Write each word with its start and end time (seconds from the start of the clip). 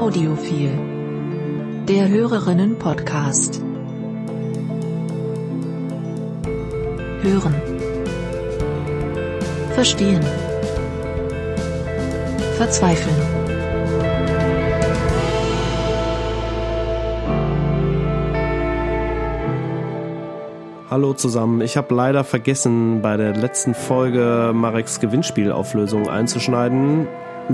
Audiophil. 0.00 0.70
Der 1.86 2.08
Hörerinnen-Podcast. 2.08 3.60
Hören. 7.20 7.54
Verstehen. 9.74 10.22
Verzweifeln. 12.56 13.14
Hallo 20.88 21.12
zusammen. 21.12 21.60
Ich 21.60 21.76
habe 21.76 21.94
leider 21.94 22.24
vergessen, 22.24 23.02
bei 23.02 23.18
der 23.18 23.36
letzten 23.36 23.74
Folge 23.74 24.52
Mareks 24.54 24.98
Gewinnspielauflösung 24.98 26.08
einzuschneiden. 26.08 27.06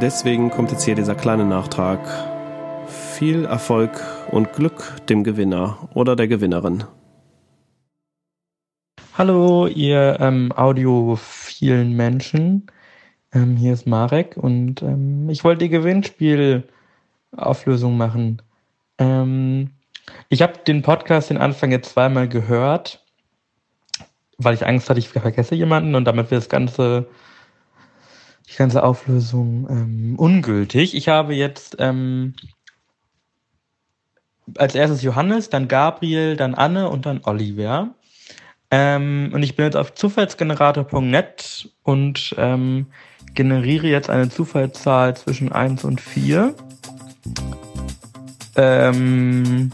Deswegen 0.00 0.50
kommt 0.50 0.72
jetzt 0.72 0.84
hier 0.84 0.94
dieser 0.94 1.14
kleine 1.14 1.44
Nachtrag. 1.44 2.00
Viel 2.88 3.44
Erfolg 3.44 4.00
und 4.30 4.54
Glück 4.54 5.06
dem 5.08 5.22
Gewinner 5.22 5.90
oder 5.94 6.16
der 6.16 6.28
Gewinnerin. 6.28 6.84
Hallo, 9.18 9.66
ihr 9.66 10.16
ähm, 10.20 10.50
audiophilen 10.52 11.94
Menschen. 11.94 12.68
Ähm, 13.32 13.56
hier 13.56 13.74
ist 13.74 13.86
Marek 13.86 14.36
und 14.36 14.82
ähm, 14.82 15.28
ich 15.28 15.44
wollte 15.44 15.64
die 15.64 15.68
Gewinnspielauflösung 15.68 17.96
machen. 17.96 18.42
Ähm, 18.98 19.70
ich 20.30 20.42
habe 20.42 20.54
den 20.66 20.82
Podcast 20.82 21.30
den 21.30 21.38
Anfang 21.38 21.70
jetzt 21.70 21.92
zweimal 21.92 22.28
gehört 22.28 23.02
weil 24.44 24.54
ich 24.54 24.66
Angst 24.66 24.90
hatte, 24.90 24.98
ich 24.98 25.08
vergesse 25.08 25.54
jemanden 25.54 25.94
und 25.94 26.04
damit 26.04 26.30
wird 26.30 26.42
das 26.42 26.48
ganze, 26.48 27.06
die 28.52 28.56
ganze 28.58 28.82
Auflösung 28.82 29.66
ähm, 29.70 30.14
ungültig. 30.16 30.94
Ich 30.94 31.08
habe 31.08 31.34
jetzt 31.34 31.76
ähm, 31.78 32.34
als 34.56 34.74
erstes 34.74 35.02
Johannes, 35.02 35.48
dann 35.50 35.68
Gabriel, 35.68 36.36
dann 36.36 36.54
Anne 36.54 36.88
und 36.88 37.06
dann 37.06 37.20
Oliver. 37.24 37.94
Ähm, 38.70 39.30
und 39.32 39.42
ich 39.42 39.56
bin 39.56 39.66
jetzt 39.66 39.76
auf 39.76 39.94
zufallsgenerator.net 39.94 41.70
und 41.82 42.34
ähm, 42.38 42.86
generiere 43.34 43.86
jetzt 43.86 44.10
eine 44.10 44.28
Zufallszahl 44.28 45.16
zwischen 45.16 45.52
1 45.52 45.84
und 45.84 46.00
4. 46.00 46.54
Ähm, 48.56 49.70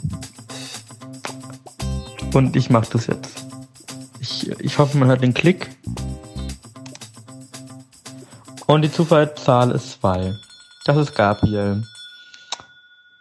und 2.34 2.56
ich 2.56 2.70
mache 2.70 2.88
das 2.92 3.06
jetzt. 3.06 3.46
Ich, 4.20 4.50
ich 4.60 4.78
hoffe, 4.78 4.98
man 4.98 5.08
hört 5.08 5.22
den 5.22 5.34
Klick. 5.34 5.68
Und 8.68 8.82
die 8.82 8.92
Zufallszahl 8.92 9.70
ist 9.70 9.92
2. 9.92 10.34
Das 10.84 10.98
ist 10.98 11.14
Gabriel. 11.14 11.84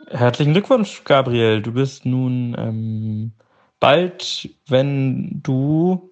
Herzlichen 0.10 0.52
Glückwunsch, 0.52 1.06
Gabriel. 1.06 1.62
Du 1.62 1.72
bist 1.72 2.06
nun 2.06 2.54
ähm, 2.60 3.32
bald, 3.80 4.50
wenn 4.68 5.42
du. 5.42 6.12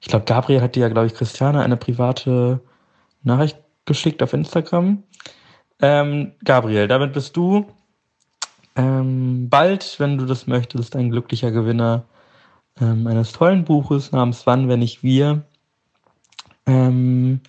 Ich 0.00 0.06
glaube, 0.06 0.26
Gabriel 0.26 0.62
hat 0.62 0.76
dir 0.76 0.82
ja, 0.82 0.88
glaube 0.88 1.08
ich, 1.08 1.14
Christiane 1.14 1.60
eine 1.60 1.76
private 1.76 2.60
Nachricht 3.24 3.58
geschickt 3.84 4.22
auf 4.22 4.32
Instagram. 4.32 5.02
Ähm, 5.82 6.30
Gabriel, 6.44 6.86
damit 6.86 7.14
bist 7.14 7.36
du 7.36 7.66
ähm, 8.76 9.48
bald, 9.48 9.98
wenn 9.98 10.18
du 10.18 10.24
das 10.24 10.46
möchtest, 10.46 10.94
ein 10.94 11.10
glücklicher 11.10 11.50
Gewinner 11.50 12.04
ähm, 12.80 13.08
eines 13.08 13.32
tollen 13.32 13.64
Buches 13.64 14.12
namens 14.12 14.46
Wann, 14.46 14.68
wenn 14.68 14.78
nicht 14.78 15.02
wir. 15.02 15.42
Ähm, 16.64 17.40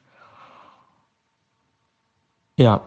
ja, 2.58 2.82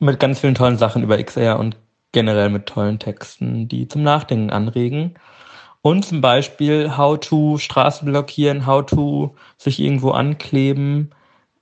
mit 0.00 0.20
ganz 0.20 0.40
vielen 0.40 0.54
tollen 0.54 0.78
Sachen 0.78 1.02
über 1.02 1.22
XR 1.22 1.58
und 1.58 1.76
generell 2.12 2.50
mit 2.50 2.66
tollen 2.66 2.98
Texten, 2.98 3.68
die 3.68 3.88
zum 3.88 4.02
Nachdenken 4.02 4.50
anregen. 4.50 5.14
Und 5.82 6.04
zum 6.04 6.20
Beispiel 6.20 6.96
How 6.96 7.18
to 7.20 7.58
Straßen 7.58 8.06
blockieren, 8.06 8.66
How 8.66 8.86
to 8.86 9.34
sich 9.58 9.80
irgendwo 9.80 10.10
ankleben, 10.10 11.14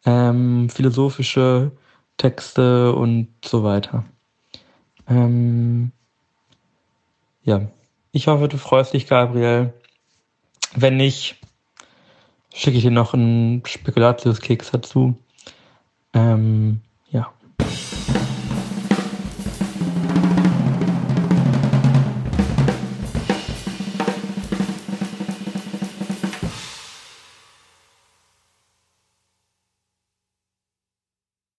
ähm, 0.05 0.69
philosophische 0.71 1.73
Texte 2.19 2.95
und 2.95 3.29
so 3.45 3.65
weiter. 3.65 4.05
Ähm, 5.09 5.91
ja. 7.43 7.63
Ich 8.13 8.29
hoffe, 8.29 8.47
du 8.47 8.59
freust 8.59 8.93
dich, 8.93 9.07
Gabriel. 9.07 9.73
Wenn 10.75 10.97
nicht, 10.99 11.37
schicke 12.55 12.77
ich 12.77 12.85
dir 12.85 12.91
noch 12.91 13.15
einen 13.15 13.65
Spekulatius-Keks 13.65 14.71
dazu. 14.71 15.17
Ähm, 16.15 16.62
ja. 16.62 16.62